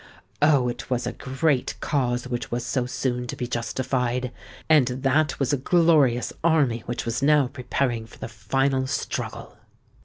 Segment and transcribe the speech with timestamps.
[0.41, 0.67] Oh!
[0.67, 5.57] it was a great cause which was so soon to be justified—and that was a
[5.57, 9.57] glorious army which was now preparing for the final struggle!